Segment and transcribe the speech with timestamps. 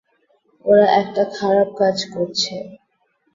[0.65, 2.55] ওরা একটা খারাপ কাজ করছে।